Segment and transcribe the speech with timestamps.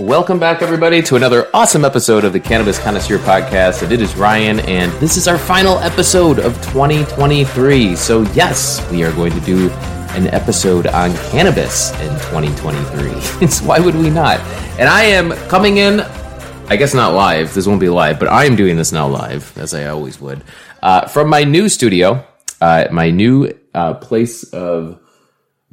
[0.00, 3.82] Welcome back, everybody, to another awesome episode of the Cannabis Connoisseur Podcast.
[3.82, 7.96] And it is Ryan, and this is our final episode of 2023.
[7.96, 9.68] So, yes, we are going to do
[10.12, 13.46] an episode on cannabis in 2023.
[13.46, 14.40] so why would we not?
[14.78, 18.46] And I am coming in, I guess not live, this won't be live, but I
[18.46, 20.42] am doing this now live, as I always would,
[20.82, 22.24] uh, from my new studio,
[22.62, 24.98] uh, my new uh, place of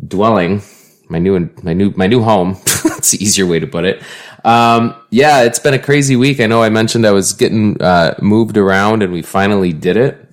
[0.05, 0.62] dwelling
[1.10, 2.58] my new my new my new home.
[2.98, 4.02] It's the easier way to put it.
[4.43, 6.39] Um, yeah, it's been a crazy week.
[6.39, 10.28] I know I mentioned I was getting uh, moved around, and we finally did it.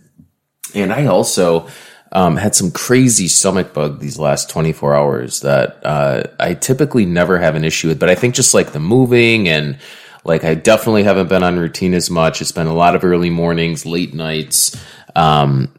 [0.74, 1.68] And I also
[2.12, 7.38] um, had some crazy stomach bug these last 24 hours that uh, I typically never
[7.38, 8.00] have an issue with.
[8.00, 9.78] But I think just like the moving and
[10.24, 12.40] like I definitely haven't been on routine as much.
[12.40, 14.80] It's been a lot of early mornings, late nights.
[15.14, 15.74] Um,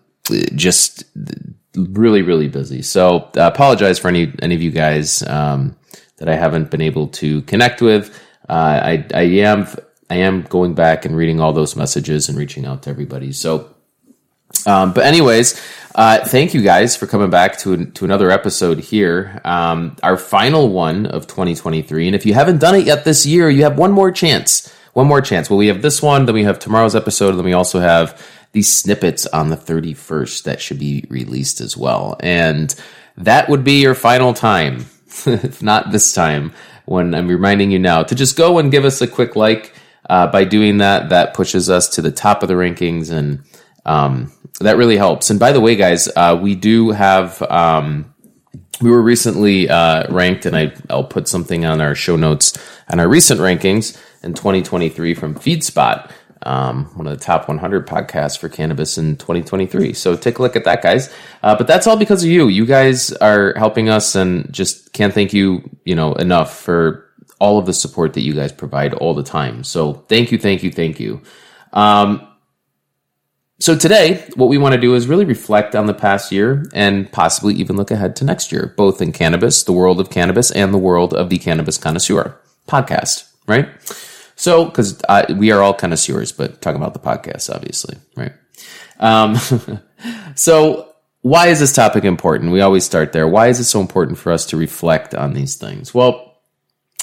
[0.55, 1.03] just
[1.77, 2.81] really really busy.
[2.81, 5.75] So uh, apologize for any any of you guys um,
[6.17, 8.17] that I haven't been able to connect with.
[8.47, 9.67] Uh, I I am
[10.09, 13.31] I am going back and reading all those messages and reaching out to everybody.
[13.31, 13.72] So.
[14.67, 15.61] Um, but anyways,
[15.95, 20.69] uh, thank you guys for coming back to to another episode here, um, our final
[20.69, 22.07] one of 2023.
[22.07, 24.72] And if you haven't done it yet this year, you have one more chance.
[24.94, 25.50] One more chance.
[25.50, 28.25] Well, we have this one, then we have tomorrow's episode, and then we also have
[28.56, 32.16] these snippets on the 31st that should be released as well.
[32.22, 32.73] And
[33.17, 34.86] that would be your final time,
[35.25, 36.53] if not this time,
[36.86, 39.73] when I'm reminding you now to just go and give us a quick like.
[40.08, 43.44] Uh, by doing that, that pushes us to the top of the rankings and
[43.86, 45.30] um, that really helps.
[45.30, 47.42] And by the way, guys, uh, we do have.
[47.44, 48.14] Um,
[48.81, 52.58] we were recently uh, ranked, and I, I'll put something on our show notes
[52.90, 56.12] on our recent rankings in 2023 from FeedSpot
[56.45, 59.93] um, one of the top 100 podcasts for cannabis in 2023.
[59.93, 61.13] So take a look at that, guys.
[61.43, 62.47] Uh, but that's all because of you.
[62.47, 67.05] You guys are helping us, and just can't thank you, you know, enough for
[67.39, 69.63] all of the support that you guys provide all the time.
[69.63, 71.21] So thank you, thank you, thank you.
[71.73, 72.25] Um,
[73.59, 77.09] so today, what we want to do is really reflect on the past year and
[77.11, 80.73] possibly even look ahead to next year, both in cannabis, the world of cannabis, and
[80.73, 83.31] the world of the cannabis connoisseur podcast.
[83.47, 83.69] Right.
[84.35, 85.01] So, because
[85.35, 88.34] we are all kind of connoisseurs, but talking about the podcast, obviously, right?
[89.00, 89.35] Um,
[90.35, 90.91] so,
[91.22, 92.51] why is this topic important?
[92.51, 93.28] We always start there.
[93.28, 95.94] Why is it so important for us to reflect on these things?
[95.94, 96.40] Well,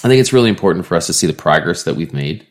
[0.05, 2.47] I think it's really important for us to see the progress that we've made.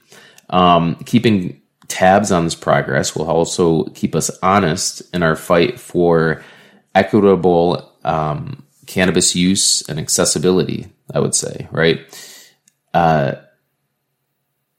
[0.49, 6.43] Um, keeping tabs on this progress will also keep us honest in our fight for
[6.95, 10.91] equitable um, cannabis use and accessibility.
[11.13, 11.99] I would say, right?
[12.93, 13.35] Uh,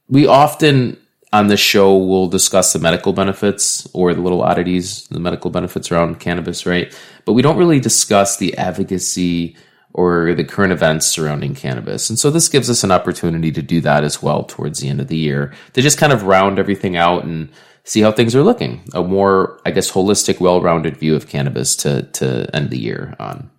[0.08, 0.98] we often
[1.32, 5.90] on this show will discuss the medical benefits or the little oddities, the medical benefits
[5.90, 6.94] around cannabis, right?
[7.24, 9.56] But we don't really discuss the advocacy
[9.94, 12.10] or the current events surrounding cannabis.
[12.10, 15.00] And so this gives us an opportunity to do that as well towards the end
[15.00, 17.50] of the year to just kind of round everything out and
[17.84, 18.82] see how things are looking.
[18.94, 23.50] A more, I guess, holistic, well-rounded view of cannabis to to end the year on.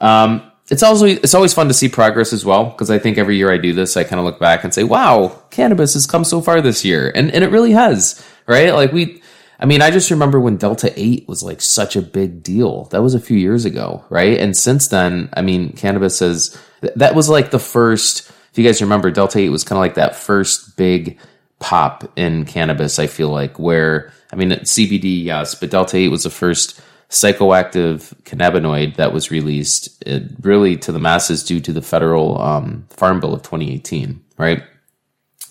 [0.00, 3.36] Um, it's also it's always fun to see progress as well because I think every
[3.36, 6.24] year I do this, I kind of look back and say, "Wow, cannabis has come
[6.24, 8.72] so far this year," and and it really has, right?
[8.72, 9.20] Like we,
[9.58, 12.84] I mean, I just remember when Delta Eight was like such a big deal.
[12.86, 14.38] That was a few years ago, right?
[14.38, 18.30] And since then, I mean, cannabis has that was like the first.
[18.52, 21.18] If you guys remember, Delta Eight was kind of like that first big
[21.58, 22.98] pop in cannabis.
[22.98, 28.14] I feel like where I mean, CBD, yes, but Delta Eight was the first psychoactive
[28.22, 30.02] cannabinoid that was released
[30.40, 34.62] really to the masses due to the federal um, farm bill of 2018 right?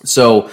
[0.04, 0.50] So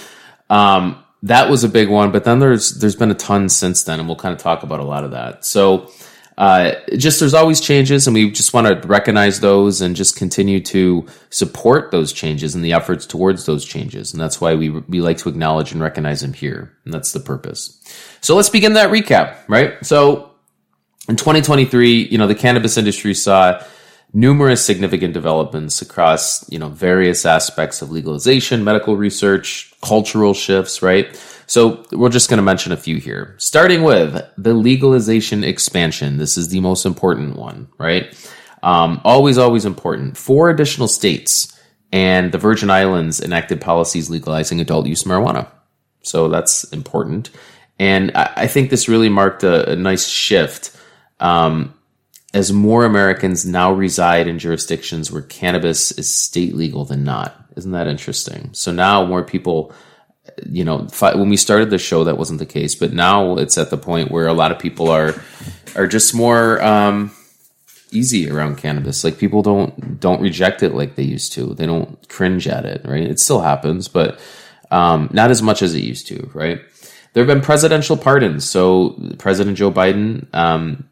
[0.50, 4.00] um, that was a big one but then there's there's been a ton since then
[4.00, 5.45] and we'll kind of talk about a lot of that.
[5.45, 5.91] So
[6.37, 10.61] uh, just there's always changes and we just want to recognize those and just continue
[10.61, 15.00] to support those changes and the efforts towards those changes and that's why we, we
[15.00, 17.81] like to acknowledge and recognize them here and that's the purpose.
[18.21, 19.75] So let's begin that recap right?
[19.87, 20.33] So
[21.09, 23.62] in 2023, you know, the cannabis industry saw
[24.12, 31.16] numerous significant developments across, you know, various aspects of legalization, medical research, cultural shifts, right?
[31.47, 33.36] So we're just going to mention a few here.
[33.39, 36.16] Starting with the legalization expansion.
[36.16, 38.15] This is the most important one, right?
[38.63, 40.16] Um, always, always important.
[40.16, 41.57] Four additional states
[41.92, 45.47] and the Virgin Islands enacted policies legalizing adult use marijuana.
[46.03, 47.30] So that's important.
[47.78, 50.76] And I, think this really marked a, a nice shift
[51.21, 51.74] um,
[52.34, 57.34] as more Americans now reside in jurisdictions where cannabis is state legal than not.
[57.57, 58.51] Isn't that interesting?
[58.53, 59.72] So now more people,
[60.45, 63.71] you know, when we started the show, that wasn't the case, but now it's at
[63.71, 65.15] the point where a lot of people are
[65.74, 67.10] are just more um,
[67.91, 69.04] easy around cannabis.
[69.04, 71.54] Like people don't don't reject it like they used to.
[71.54, 73.04] They don't cringe at it, right?
[73.04, 74.21] It still happens, but
[74.71, 76.60] um, not as much as it used to, right?
[77.13, 78.47] There have been presidential pardons.
[78.47, 80.86] So President Joe Biden um,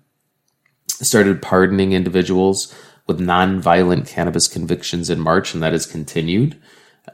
[1.04, 2.74] started pardoning individuals
[3.06, 6.60] with non-violent cannabis convictions in March, and that has continued,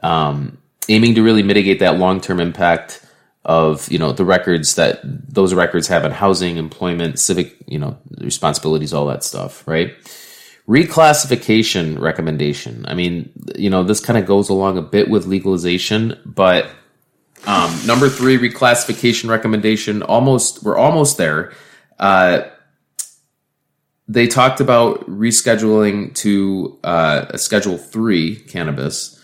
[0.03, 0.57] um,
[0.89, 3.05] aiming to really mitigate that long-term impact
[3.43, 7.97] of you know the records that those records have on housing, employment, civic you know
[8.19, 9.93] responsibilities, all that stuff, right?
[10.67, 12.85] Reclassification recommendation.
[12.87, 16.69] I mean, you know, this kind of goes along a bit with legalization, but
[17.47, 21.51] um, number three reclassification recommendation almost we're almost there.
[21.99, 22.43] Uh,
[24.11, 29.17] they talked about rescheduling to uh, a Schedule Three cannabis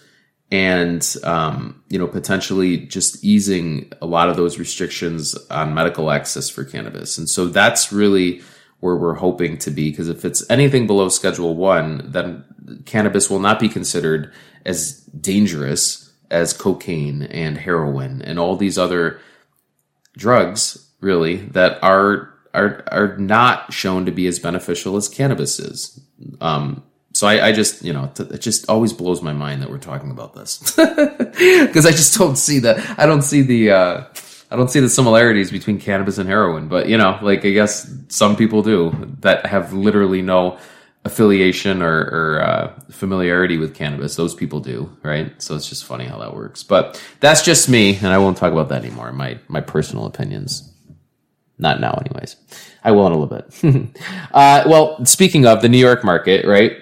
[0.50, 6.50] and um, you know potentially just easing a lot of those restrictions on medical access
[6.50, 7.18] for cannabis.
[7.18, 8.42] And so that's really
[8.80, 12.44] where we're hoping to be because if it's anything below schedule one then
[12.86, 14.32] cannabis will not be considered
[14.66, 19.20] as dangerous as cocaine and heroin and all these other
[20.16, 26.00] drugs really that are are are not shown to be as beneficial as cannabis is
[26.42, 26.84] um,
[27.18, 30.12] so I, I, just, you know, it just always blows my mind that we're talking
[30.12, 34.04] about this because I just don't see the I don't see the, uh,
[34.52, 36.68] I don't see the similarities between cannabis and heroin.
[36.68, 40.60] But you know, like I guess some people do that have literally no
[41.06, 44.16] affiliation or, or uh, familiarity with cannabis.
[44.16, 45.42] Those people do, right?
[45.42, 46.64] So it's just funny how that works.
[46.64, 49.12] But that's just me, and I won't talk about that anymore.
[49.12, 50.72] My my personal opinions.
[51.60, 52.36] Not now, anyways.
[52.84, 53.98] I will in a little bit.
[54.34, 56.78] uh, well, speaking of the New York market, right?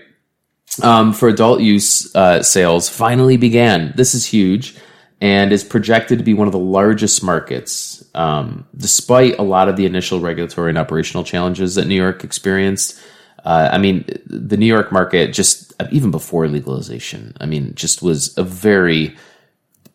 [0.82, 3.94] um, for adult use uh, sales finally began.
[3.96, 4.76] This is huge
[5.22, 9.78] and is projected to be one of the largest markets, um, despite a lot of
[9.78, 13.00] the initial regulatory and operational challenges that New York experienced.
[13.44, 18.38] Uh, I mean, the New York market, just even before legalization, I mean, just was
[18.38, 19.16] a very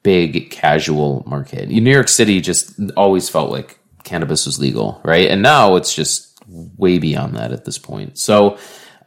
[0.03, 1.69] big casual market.
[1.69, 5.29] New York City just always felt like cannabis was legal, right?
[5.29, 8.19] And now it's just way beyond that at this point.
[8.19, 8.59] So,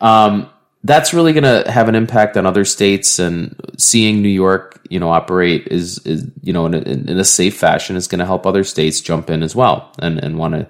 [0.01, 0.49] um,
[0.83, 4.99] that's really going to have an impact on other states and seeing New York, you
[4.99, 8.25] know, operate is, is you know, in a, in a safe fashion is going to
[8.25, 10.67] help other states jump in as well and, and want to,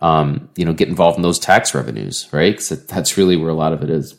[0.00, 2.52] um, you know, get involved in those tax revenues, right?
[2.52, 4.16] Because that's really where a lot of it is.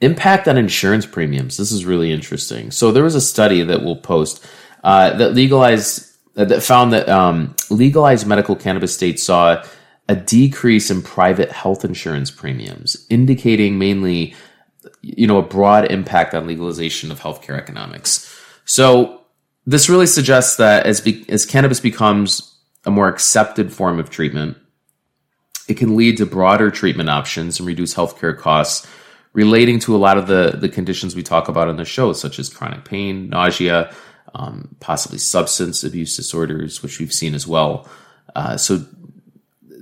[0.00, 1.56] Impact on insurance premiums.
[1.56, 2.70] This is really interesting.
[2.70, 4.46] So there was a study that we'll post
[4.84, 6.05] uh, that legalized
[6.44, 9.64] that found that um, legalized medical cannabis states saw
[10.08, 14.34] a decrease in private health insurance premiums, indicating mainly,
[15.00, 18.32] you know, a broad impact on legalization of healthcare economics.
[18.64, 19.22] So
[19.66, 24.56] this really suggests that as be, as cannabis becomes a more accepted form of treatment,
[25.68, 28.86] it can lead to broader treatment options and reduce healthcare costs
[29.32, 32.38] relating to a lot of the, the conditions we talk about on the show, such
[32.38, 33.92] as chronic pain, nausea,
[34.36, 37.88] um, possibly substance abuse disorders, which we've seen as well.
[38.34, 38.84] Uh, so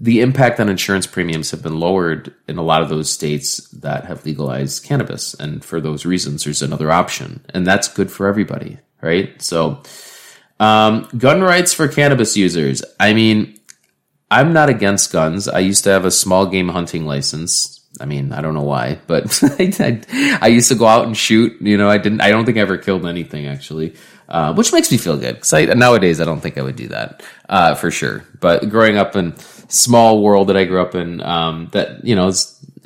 [0.01, 4.05] the impact on insurance premiums have been lowered in a lot of those states that
[4.05, 5.35] have legalized cannabis.
[5.35, 7.45] And for those reasons, there's another option.
[7.53, 9.41] And that's good for everybody, right?
[9.43, 9.83] So,
[10.61, 12.85] um, gun rights for cannabis users.
[13.01, 13.59] I mean,
[14.31, 15.49] I'm not against guns.
[15.49, 17.81] I used to have a small game hunting license.
[18.01, 21.17] I mean, I don't know why, but I, I, I used to go out and
[21.17, 21.61] shoot.
[21.61, 23.95] You know, I didn't, I don't think I ever killed anything actually.
[24.27, 27.23] Uh, which makes me feel good because nowadays I don't think I would do that
[27.49, 28.25] uh, for sure.
[28.41, 29.37] But growing up in
[29.69, 32.33] small world that I grew up in, um, that you know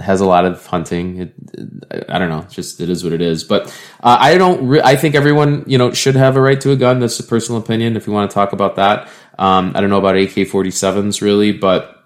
[0.00, 1.20] has a lot of hunting.
[1.20, 3.44] It, it, I don't know, just it is what it is.
[3.44, 3.68] But
[4.02, 4.66] uh, I don't.
[4.66, 6.98] Re- I think everyone you know should have a right to a gun.
[6.98, 7.96] That's a personal opinion.
[7.96, 11.22] If you want to talk about that, um, I don't know about AK forty sevens
[11.22, 12.04] really, but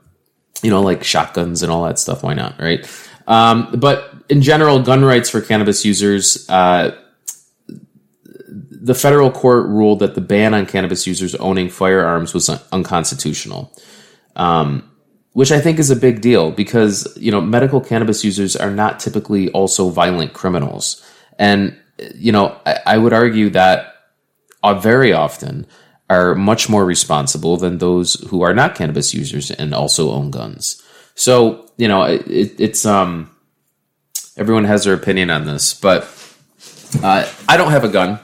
[0.63, 2.23] you know like shotguns and all that stuff.
[2.23, 2.87] Why not, right?
[3.27, 6.49] Um, but in general, gun rights for cannabis users.
[6.51, 6.99] Uh,
[8.83, 13.73] the federal court ruled that the ban on cannabis users owning firearms was un- unconstitutional,
[14.35, 14.91] um,
[15.35, 18.99] which I think is a big deal because you know medical cannabis users are not
[18.99, 21.01] typically also violent criminals,
[21.39, 21.79] and
[22.15, 23.95] you know I, I would argue that
[24.65, 25.67] uh, very often
[26.11, 30.83] are much more responsible than those who are not cannabis users and also own guns.
[31.15, 33.31] So you know it, it's um
[34.37, 36.03] everyone has their opinion on this, but
[37.01, 38.19] uh, I don't have a gun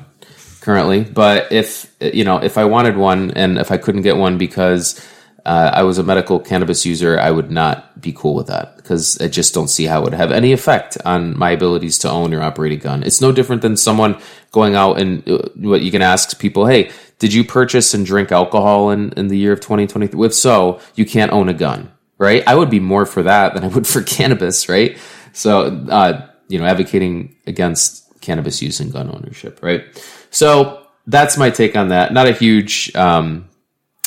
[0.69, 4.37] currently, but if you know, if I wanted one and if I couldn't get one
[4.37, 5.03] because
[5.47, 9.19] uh, I was a medical cannabis user, I would not be cool with that because
[9.19, 12.35] I just don't see how it would have any effect on my abilities to own
[12.35, 13.03] or operate a gun.
[13.03, 14.21] It's no different than someone
[14.53, 18.31] going out and uh, what you can ask people, hey, did you purchase and drink
[18.31, 20.27] alcohol in, in the year of 2023?
[20.27, 22.47] If so, you can't own a gun, right?
[22.47, 24.99] I would be more for that than I would for cannabis, right?
[25.33, 29.87] So, uh, you know, advocating against cannabis use and gun ownership, right?
[30.31, 32.13] So that's my take on that.
[32.13, 33.49] Not a huge, um,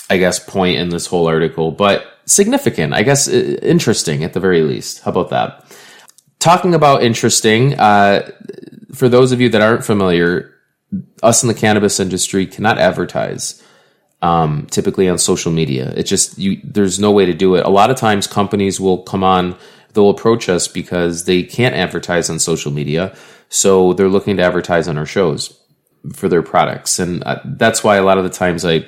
[0.10, 4.62] I guess, point in this whole article, but significant, I guess, interesting at the very
[4.62, 5.02] least.
[5.02, 5.66] How about that?
[6.40, 8.30] Talking about interesting, uh,
[8.94, 10.54] for those of you that aren't familiar,
[11.24, 13.62] us in the cannabis industry cannot advertise
[14.22, 15.92] um, typically on social media.
[15.96, 17.66] It just you there's no way to do it.
[17.66, 19.56] A lot of times companies will come on,
[19.94, 23.16] they'll approach us because they can't advertise on social media,
[23.50, 25.61] so they're looking to advertise on our shows
[26.14, 28.86] for their products, and uh, that's why a lot of the times I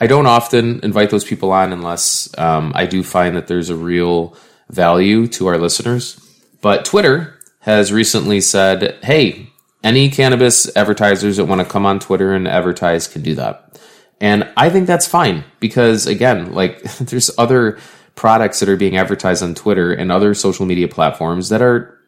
[0.00, 3.76] I don't often invite those people on unless um, I do find that there's a
[3.76, 4.36] real
[4.70, 6.18] value to our listeners.
[6.62, 9.50] But Twitter has recently said, "Hey,
[9.84, 13.78] any cannabis advertisers that want to come on Twitter and advertise can do that."
[14.20, 17.78] And I think that's fine because again, like there's other
[18.14, 21.98] products that are being advertised on Twitter and other social media platforms that are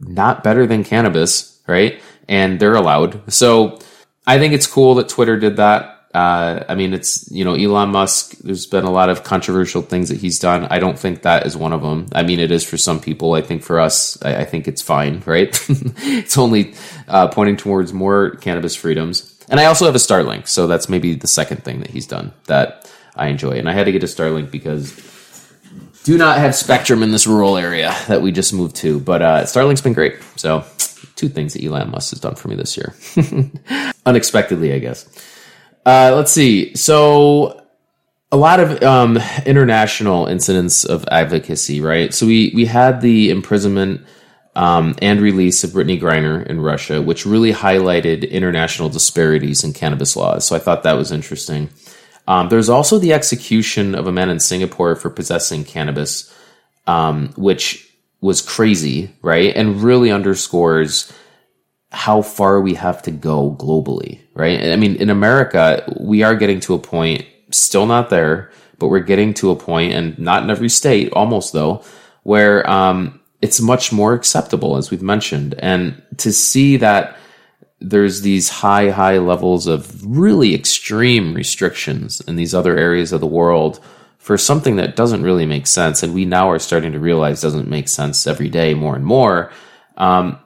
[0.00, 2.00] not better than cannabis, right?
[2.28, 3.30] And they're allowed.
[3.32, 3.78] So
[4.26, 5.96] I think it's cool that Twitter did that.
[6.12, 10.08] Uh, I mean, it's, you know, Elon Musk, there's been a lot of controversial things
[10.08, 10.64] that he's done.
[10.64, 12.08] I don't think that is one of them.
[12.12, 13.34] I mean, it is for some people.
[13.34, 15.48] I think for us, I, I think it's fine, right?
[15.68, 16.74] it's only
[17.06, 19.36] uh, pointing towards more cannabis freedoms.
[19.48, 22.32] And I also have a Starlink, so that's maybe the second thing that he's done
[22.46, 23.52] that I enjoy.
[23.52, 24.96] And I had to get a Starlink because
[26.04, 28.98] do not have Spectrum in this rural area that we just moved to.
[28.98, 30.16] But uh, Starlink's been great.
[30.36, 30.64] So
[31.16, 32.94] two things that Elon Musk has done for me this year,
[34.06, 35.08] unexpectedly, I guess.
[35.84, 36.74] Uh, let's see.
[36.74, 37.66] So
[38.32, 42.14] a lot of um, international incidents of advocacy, right?
[42.14, 44.06] So we we had the imprisonment
[44.54, 50.16] um, and release of Brittney Griner in Russia, which really highlighted international disparities in cannabis
[50.16, 50.46] laws.
[50.46, 51.70] So I thought that was interesting.
[52.28, 56.32] Um, there's also the execution of a man in Singapore for possessing cannabis,
[56.86, 57.89] um, which
[58.20, 59.54] was crazy, right?
[59.56, 61.12] And really underscores
[61.92, 64.62] how far we have to go globally, right?
[64.62, 69.00] I mean, in America, we are getting to a point, still not there, but we're
[69.00, 71.82] getting to a point, and not in every state, almost though,
[72.22, 75.54] where um, it's much more acceptable, as we've mentioned.
[75.58, 77.16] And to see that
[77.80, 83.26] there's these high, high levels of really extreme restrictions in these other areas of the
[83.26, 83.80] world
[84.20, 87.68] for something that doesn't really make sense, and we now are starting to realize doesn't
[87.68, 89.50] make sense every day more and more.
[89.96, 90.38] Um,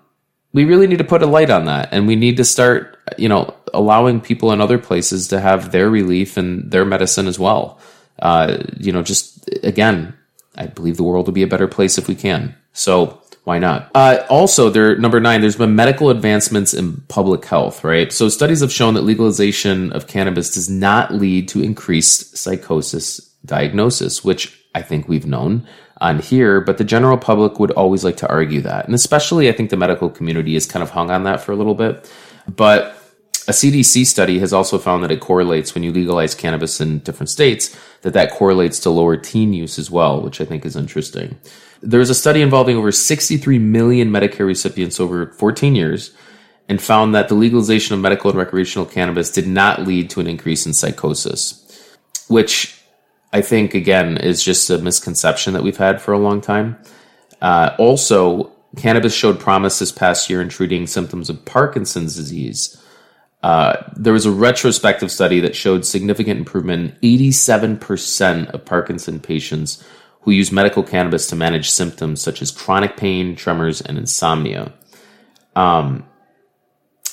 [0.52, 3.28] we really need to put a light on that, and we need to start, you
[3.28, 7.80] know, allowing people in other places to have their relief and their medicine as well.
[8.20, 10.14] Uh, you know, just again,
[10.54, 12.54] I believe the world will be a better place if we can.
[12.72, 13.90] So why not?
[13.92, 15.40] Uh, also, there number nine.
[15.40, 18.12] There's been medical advancements in public health, right?
[18.12, 24.24] So studies have shown that legalization of cannabis does not lead to increased psychosis diagnosis,
[24.24, 25.66] which I think we've known
[26.00, 29.52] on here, but the general public would always like to argue that, and especially I
[29.52, 32.10] think the medical community has kind of hung on that for a little bit,
[32.48, 32.98] but
[33.46, 37.28] a CDC study has also found that it correlates when you legalize cannabis in different
[37.28, 41.38] states, that that correlates to lower teen use as well, which I think is interesting.
[41.82, 46.12] There was a study involving over 63 million Medicare recipients over 14 years
[46.70, 50.26] and found that the legalization of medical and recreational cannabis did not lead to an
[50.26, 51.60] increase in psychosis,
[52.28, 52.80] which
[53.34, 56.78] I think, again, is just a misconception that we've had for a long time.
[57.42, 62.80] Uh, also, cannabis showed promise this past year in treating symptoms of Parkinson's disease.
[63.42, 69.82] Uh, there was a retrospective study that showed significant improvement in 87% of Parkinson patients
[70.20, 74.72] who use medical cannabis to manage symptoms such as chronic pain, tremors, and insomnia.
[75.56, 76.06] Um,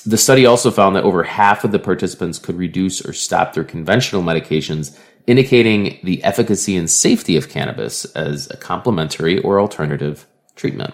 [0.06, 3.64] the study also found that over half of the participants could reduce or stop their
[3.64, 4.98] conventional medications,
[5.28, 10.94] indicating the efficacy and safety of cannabis as a complementary or alternative treatment.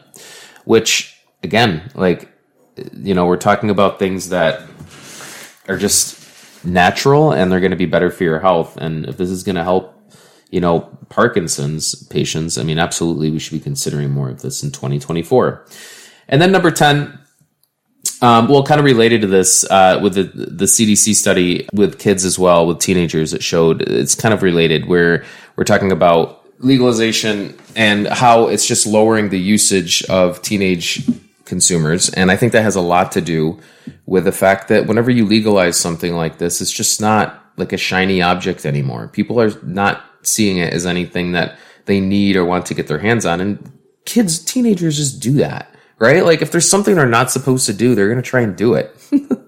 [0.66, 2.32] Which, again, like,
[2.94, 4.62] you know, we're talking about things that
[5.68, 6.24] are just
[6.66, 8.78] natural and they're going to be better for your health.
[8.78, 9.98] And if this is going to help
[10.50, 14.72] you know, Parkinson's patients, I mean, absolutely, we should be considering more of this in
[14.72, 15.66] 2024.
[16.30, 17.20] And then number 10,
[18.22, 22.26] um, well, kind of related to this, uh, with the the CDC study with kids
[22.26, 24.88] as well, with teenagers, it showed it's kind of related.
[24.88, 25.24] Where
[25.56, 31.08] we're talking about legalization and how it's just lowering the usage of teenage
[31.46, 33.60] consumers, and I think that has a lot to do
[34.06, 37.78] with the fact that whenever you legalize something like this, it's just not like a
[37.78, 39.08] shiny object anymore.
[39.08, 43.00] People are not seeing it as anything that they need or want to get their
[43.00, 43.42] hands on.
[43.42, 43.72] And
[44.06, 46.24] kids, teenagers just do that, right?
[46.24, 48.74] Like if there's something they're not supposed to do, they're going to try and do
[48.76, 48.96] it.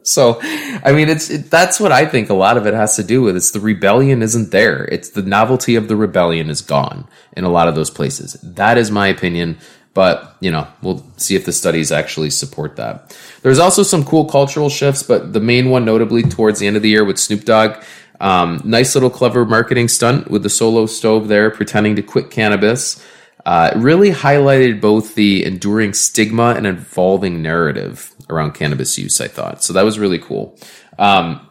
[0.03, 3.03] so, I mean, it's it, that's what I think a lot of it has to
[3.03, 3.35] do with.
[3.35, 4.85] It's the rebellion isn't there.
[4.85, 8.33] It's the novelty of the rebellion is gone in a lot of those places.
[8.43, 9.57] That is my opinion.
[9.93, 13.17] But you know, we'll see if the studies actually support that.
[13.41, 16.83] There's also some cool cultural shifts, but the main one, notably towards the end of
[16.83, 17.83] the year with Snoop Dogg,
[18.19, 23.03] um, nice little clever marketing stunt with the solo stove there, pretending to quit cannabis.
[23.45, 29.21] Uh, really highlighted both the enduring stigma and evolving narrative around cannabis use.
[29.21, 30.57] I thought so that was really cool.
[30.97, 31.49] Um,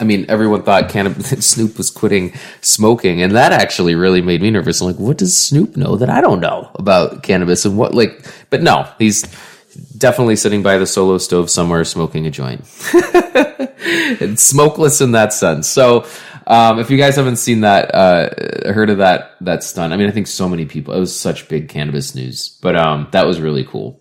[0.00, 4.50] I mean, everyone thought cannabis, Snoop was quitting smoking, and that actually really made me
[4.50, 4.80] nervous.
[4.80, 7.94] I'm like, what does Snoop know that I don't know about cannabis and what?
[7.94, 9.22] Like, but no, he's
[9.96, 12.60] definitely sitting by the solo stove somewhere smoking a joint.
[14.20, 15.68] and smokeless in that sense.
[15.68, 16.06] So,
[16.48, 20.08] um, if you guys haven't seen that, uh, heard of that, that stunt, I mean,
[20.08, 23.40] I think so many people, it was such big cannabis news, but, um, that was
[23.40, 24.00] really cool.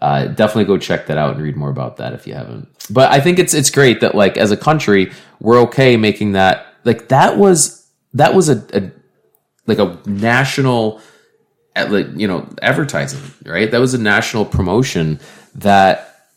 [0.00, 2.68] Uh, definitely go check that out and read more about that if you haven't.
[2.90, 5.10] But I think it's, it's great that like as a country,
[5.40, 8.92] we're okay making that, like that was, that was a, a
[9.66, 11.00] like a national,
[11.74, 13.70] like, you know, advertising, right?
[13.70, 15.18] That was a national promotion
[15.56, 16.28] that,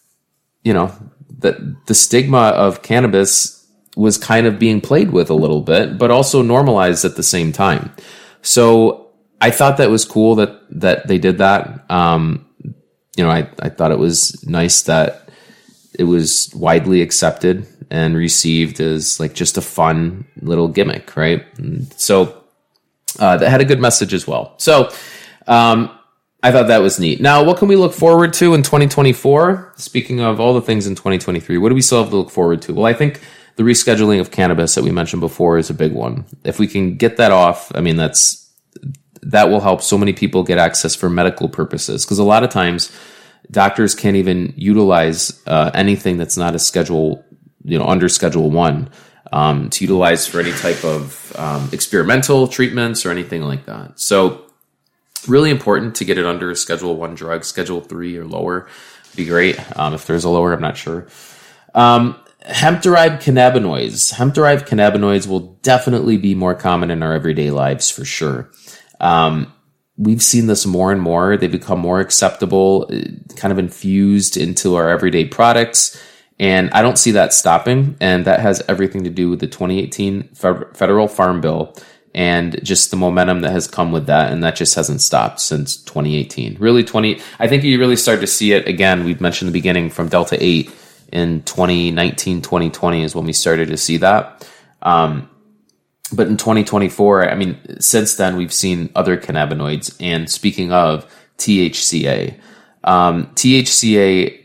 [0.63, 0.91] you know,
[1.39, 3.58] that the stigma of cannabis
[3.99, 7.51] was kind of being played with a little bit, but also normalized at the same
[7.51, 7.93] time.
[8.41, 9.09] So
[9.41, 11.83] I thought that was cool that that they did that.
[11.91, 12.47] Um,
[13.17, 15.29] you know, I, I thought it was nice that
[15.97, 21.45] it was widely accepted and received as like just a fun little gimmick, right?
[21.97, 22.41] So
[23.19, 24.53] uh, that had a good message as well.
[24.57, 24.91] So
[25.45, 25.89] um,
[26.41, 27.19] I thought that was neat.
[27.19, 29.73] Now, what can we look forward to in 2024?
[29.75, 32.61] Speaking of all the things in 2023, what do we still have to look forward
[32.61, 32.73] to?
[32.73, 33.19] Well, I think
[33.59, 36.23] the rescheduling of cannabis that we mentioned before is a big one.
[36.45, 38.49] If we can get that off, I mean, that's
[39.21, 42.05] that will help so many people get access for medical purposes.
[42.05, 42.89] Because a lot of times,
[43.51, 47.25] doctors can't even utilize uh, anything that's not a schedule,
[47.65, 48.91] you know, under Schedule One
[49.33, 53.99] um, to utilize for any type of um, experimental treatments or anything like that.
[53.99, 54.45] So
[55.27, 58.69] really important to get it under schedule one drug schedule three or lower
[59.17, 61.07] be great um, if there's a lower i'm not sure
[61.75, 64.13] um, hemp derived cannabinoids.
[64.13, 68.49] Hemp derived cannabinoids will definitely be more common in our everyday lives for sure.
[68.99, 69.54] Um,
[69.97, 71.38] we've seen this more and more.
[71.38, 76.02] They become more acceptable uh, kind of infused into our everyday products
[76.39, 80.30] and i don't see that stopping and that has everything to do with the 2018
[80.73, 81.75] federal farm bill
[82.15, 85.75] and just the momentum that has come with that and that just hasn't stopped since
[85.84, 89.04] 2018 really 20 i think you really start to see it again.
[89.04, 90.71] We've mentioned the beginning from delta 8
[91.12, 94.48] in 2019 2020 is when we started to see that
[94.82, 95.30] um,
[96.13, 101.06] but in 2024 i mean since then we've seen other cannabinoids and speaking of
[101.38, 102.38] thca
[102.84, 104.36] um, thca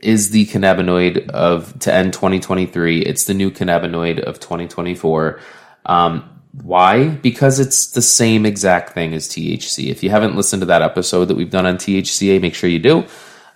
[0.00, 5.40] is the cannabinoid of to end 2023 it's the new cannabinoid of 2024
[5.86, 7.08] um, why?
[7.08, 9.88] Because it's the same exact thing as THC.
[9.88, 12.80] If you haven't listened to that episode that we've done on THCA, make sure you
[12.80, 13.06] do.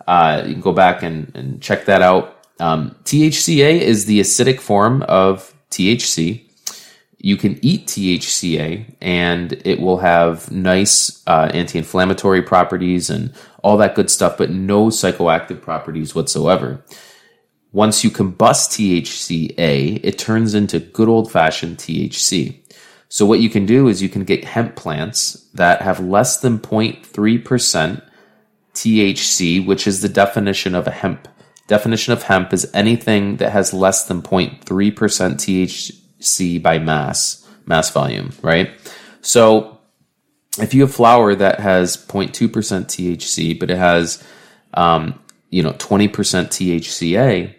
[0.07, 2.33] Uh, you can go back and, and check that out.
[2.60, 6.42] Um, THCA is the acidic form of THC.
[7.18, 13.76] You can eat THCA and it will have nice uh, anti inflammatory properties and all
[13.78, 16.84] that good stuff, but no psychoactive properties whatsoever.
[17.72, 22.60] Once you combust THCA, it turns into good old fashioned THC.
[23.08, 26.58] So what you can do is you can get hemp plants that have less than
[26.58, 28.02] 0.3%
[28.74, 31.26] THC, which is the definition of a hemp.
[31.66, 38.33] Definition of hemp is anything that has less than 0.3% THC by mass, mass volume,
[38.42, 38.70] right?
[39.22, 39.79] So
[40.59, 44.22] if you have flower that has 0.2% THC, but it has,
[44.74, 45.18] um,
[45.50, 47.55] you know, 20% THCA,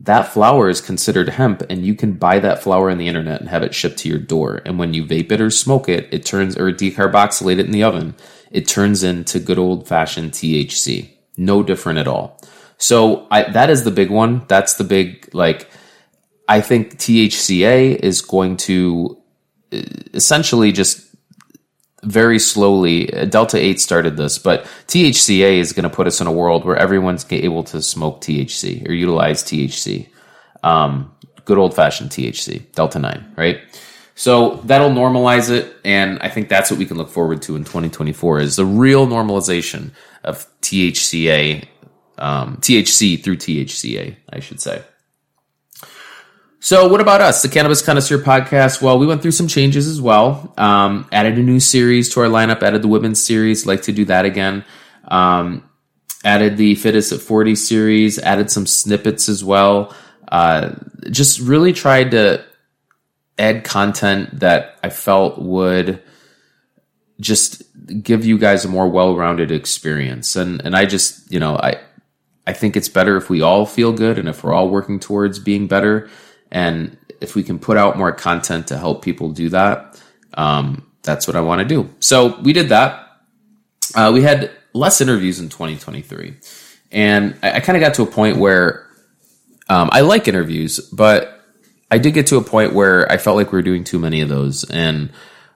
[0.00, 3.48] that flower is considered hemp and you can buy that flower on the internet and
[3.48, 4.62] have it shipped to your door.
[4.64, 7.82] And when you vape it or smoke it, it turns or decarboxylate it in the
[7.82, 8.14] oven,
[8.50, 11.10] it turns into good old fashioned THC.
[11.36, 12.37] No different at all.
[12.78, 14.44] So I, that is the big one.
[14.48, 15.68] That's the big, like,
[16.48, 19.18] I think THCA is going to
[19.72, 19.82] uh,
[20.14, 21.04] essentially just
[22.02, 23.12] very slowly.
[23.12, 26.64] Uh, Delta 8 started this, but THCA is going to put us in a world
[26.64, 30.08] where everyone's able to smoke THC or utilize THC.
[30.62, 31.12] Um,
[31.44, 33.60] good old fashioned THC, Delta 9, right?
[34.14, 35.76] So that'll normalize it.
[35.84, 39.06] And I think that's what we can look forward to in 2024 is the real
[39.06, 39.92] normalization
[40.24, 41.64] of THCA,
[42.18, 44.82] um, THC through THCA, I should say.
[46.60, 48.82] So, what about us, the Cannabis Connoisseur podcast?
[48.82, 50.52] Well, we went through some changes as well.
[50.58, 53.64] Um, added a new series to our lineup, added the women's series.
[53.64, 54.64] Like to do that again.
[55.06, 55.68] Um,
[56.24, 59.94] added the Fittest at 40 series, added some snippets as well.
[60.26, 60.74] Uh,
[61.10, 62.44] just really tried to
[63.38, 66.02] add content that I felt would
[67.20, 67.62] just
[68.02, 70.34] give you guys a more well-rounded experience.
[70.34, 71.80] And and I just, you know, I
[72.48, 75.38] I think it's better if we all feel good and if we're all working towards
[75.38, 76.08] being better
[76.50, 80.00] and if we can put out more content to help people do that.
[80.32, 81.90] Um, that's what I want to do.
[82.00, 83.06] So we did that.
[83.94, 86.36] Uh, we had less interviews in 2023.
[86.90, 88.88] And I, I kind of got to a point where
[89.68, 91.44] um, I like interviews, but
[91.90, 94.22] I did get to a point where I felt like we were doing too many
[94.22, 94.64] of those.
[94.64, 95.10] And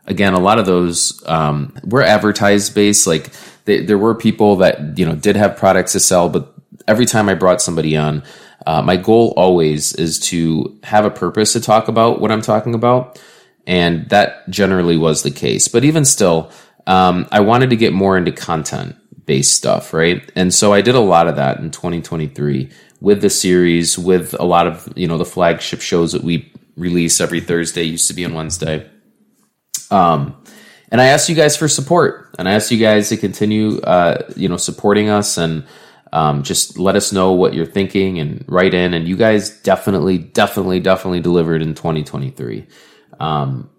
[0.07, 3.07] again, a lot of those um, were advertised based.
[3.07, 3.31] Like
[3.65, 6.52] they, there were people that you know did have products to sell, but
[6.87, 8.23] every time I brought somebody on,
[8.67, 12.75] uh, my goal always is to have a purpose to talk about what I'm talking
[12.75, 13.21] about,
[13.67, 15.69] and that generally was the case.
[15.69, 16.51] But even still,
[16.87, 20.31] um, I wanted to get more into content based stuff, right?
[20.35, 24.45] And so I did a lot of that in 2023 with the series, with a
[24.45, 27.83] lot of you know the flagship shows that we release every Thursday.
[27.83, 28.89] Used to be on Wednesday.
[29.91, 30.37] Um,
[30.91, 34.29] and I asked you guys for support, and I asked you guys to continue, uh,
[34.37, 35.65] you know, supporting us and
[36.13, 38.95] um, just let us know what you're thinking and write in.
[38.95, 42.67] And you guys definitely, definitely, definitely delivered in 2023.
[43.19, 43.71] Um,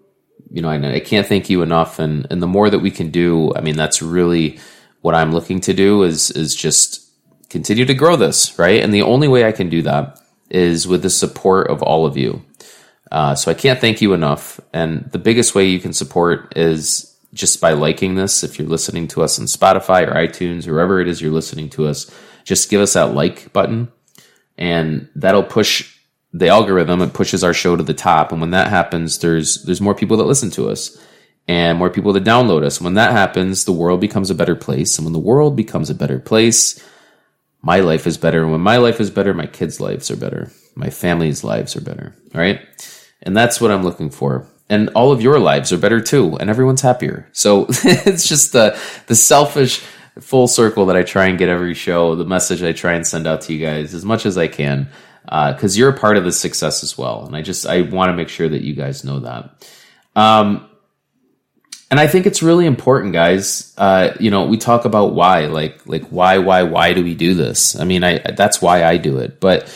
[0.50, 1.98] you know, I, I can't thank you enough.
[1.98, 4.58] And and the more that we can do, I mean, that's really
[5.00, 7.08] what I'm looking to do is is just
[7.50, 8.82] continue to grow this, right?
[8.82, 10.18] And the only way I can do that
[10.50, 12.44] is with the support of all of you.
[13.12, 14.60] Uh, so I can't thank you enough.
[14.72, 18.42] And the biggest way you can support is just by liking this.
[18.42, 21.68] If you're listening to us on Spotify or iTunes or wherever it is you're listening
[21.70, 22.10] to us,
[22.44, 23.90] just give us that like button,
[24.56, 25.98] and that'll push
[26.32, 27.00] the algorithm.
[27.00, 30.16] It pushes our show to the top, and when that happens, there's there's more people
[30.18, 30.98] that listen to us
[31.46, 32.80] and more people that download us.
[32.80, 35.94] When that happens, the world becomes a better place, and when the world becomes a
[35.94, 36.82] better place,
[37.62, 38.42] my life is better.
[38.42, 40.50] And when my life is better, my kids' lives are better.
[40.74, 42.14] My family's lives are better.
[42.34, 42.60] All right.
[43.22, 44.46] And that's what I'm looking for.
[44.68, 47.28] And all of your lives are better too, and everyone's happier.
[47.32, 49.84] So it's just the the selfish
[50.20, 53.26] full circle that I try and get every show, the message I try and send
[53.26, 54.88] out to you guys as much as I can,
[55.24, 57.26] because uh, you're a part of the success as well.
[57.26, 59.68] And I just I want to make sure that you guys know that.
[60.14, 60.68] Um,
[61.90, 63.74] and I think it's really important, guys.
[63.76, 67.34] Uh, you know, we talk about why, like, like why, why, why do we do
[67.34, 67.78] this?
[67.78, 69.72] I mean, I that's why I do it, but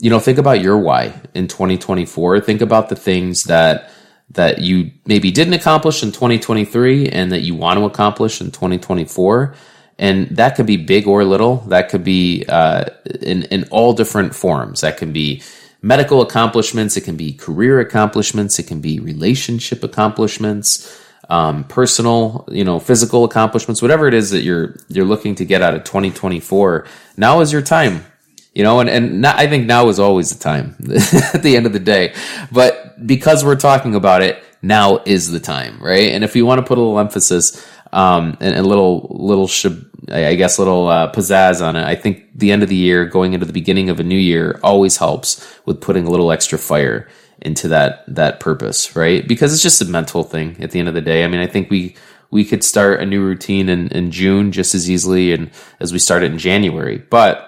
[0.00, 2.40] you know, think about your why in 2024.
[2.40, 3.90] Think about the things that
[4.30, 9.54] that you maybe didn't accomplish in 2023 and that you want to accomplish in 2024.
[10.00, 11.58] And that could be big or little.
[11.68, 12.86] That could be uh,
[13.20, 14.80] in in all different forms.
[14.80, 15.42] That can be
[15.82, 16.96] medical accomplishments.
[16.96, 18.58] It can be career accomplishments.
[18.58, 23.82] It can be relationship accomplishments, um, personal, you know, physical accomplishments.
[23.82, 26.86] Whatever it is that you're you're looking to get out of 2024.
[27.16, 28.06] Now is your time
[28.54, 30.74] you know, and, and not, I think now is always the time
[31.34, 32.14] at the end of the day.
[32.50, 36.10] But because we're talking about it, now is the time, right?
[36.10, 39.86] And if you want to put a little emphasis, um, and a little, little, shib-
[40.10, 43.32] I guess, little, uh, pizzazz on it, I think the end of the year, going
[43.32, 47.08] into the beginning of a new year always helps with putting a little extra fire
[47.40, 49.26] into that, that purpose, right?
[49.26, 51.24] Because it's just a mental thing at the end of the day.
[51.24, 51.96] I mean, I think we,
[52.30, 55.50] we could start a new routine in, in June just as easily and
[55.80, 56.98] as we started in January.
[56.98, 57.46] But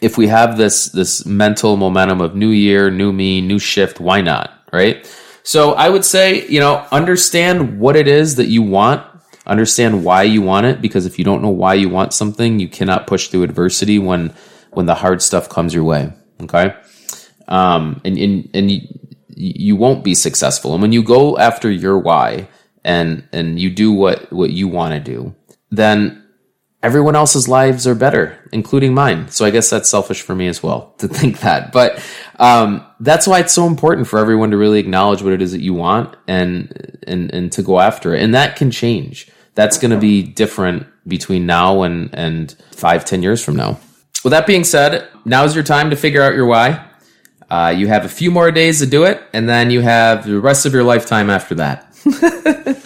[0.00, 4.20] if we have this this mental momentum of new year, new me, new shift, why
[4.20, 4.52] not?
[4.72, 5.04] Right?
[5.42, 9.07] So I would say, you know, understand what it is that you want,
[9.48, 12.68] understand why you want it, because if you don't know why you want something, you
[12.68, 14.34] cannot push through adversity when
[14.70, 16.12] when the hard stuff comes your way.
[16.42, 16.74] Okay.
[17.48, 18.80] Um, and and, and you,
[19.28, 20.72] you won't be successful.
[20.74, 22.48] And when you go after your why
[22.84, 25.34] and and you do what what you want to do,
[25.70, 26.24] then
[26.82, 29.28] everyone else's lives are better, including mine.
[29.28, 31.72] So I guess that's selfish for me as well to think that.
[31.72, 32.02] But
[32.38, 35.62] um, that's why it's so important for everyone to really acknowledge what it is that
[35.62, 38.22] you want and and and to go after it.
[38.22, 39.30] And that can change.
[39.58, 43.80] That's going to be different between now and and five, ten years from now.
[44.22, 46.86] With that being said, now is your time to figure out your why.
[47.50, 50.38] Uh, you have a few more days to do it, and then you have the
[50.38, 51.84] rest of your lifetime after that.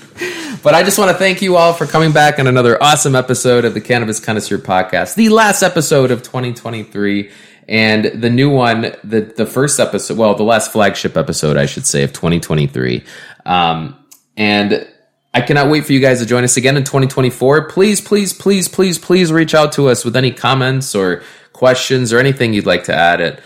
[0.63, 3.65] But I just want to thank you all for coming back on another awesome episode
[3.65, 7.33] of the Cannabis Connoisseur Podcast, the last episode of 2023.
[7.69, 11.85] And the new one, the, the first episode, well, the last flagship episode, I should
[11.85, 13.03] say, of 2023.
[13.45, 13.99] Um,
[14.37, 14.87] and
[15.35, 17.68] I cannot wait for you guys to join us again in 2024.
[17.68, 22.18] Please, please, please, please, please reach out to us with any comments or questions or
[22.18, 23.40] anything you'd like to add at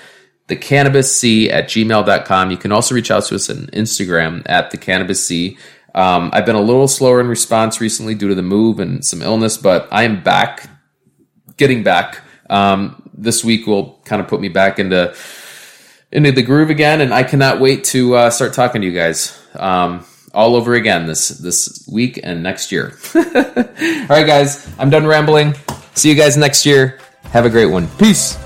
[0.48, 2.50] the cannabis c at gmail.com.
[2.50, 5.58] You can also reach out to us on Instagram at the cannabis c.
[5.94, 9.22] Um, I've been a little slower in response recently due to the move and some
[9.22, 10.68] illness, but I am back
[11.56, 12.20] getting back.
[12.50, 15.14] Um, this week will kind of put me back into
[16.12, 19.40] into the groove again, and I cannot wait to uh, start talking to you guys
[19.54, 20.04] um,
[20.36, 22.96] all over again this this week and next year.
[23.14, 25.54] all right, guys, I'm done rambling.
[25.94, 27.00] See you guys next year.
[27.30, 27.88] Have a great one.
[27.98, 28.45] Peace.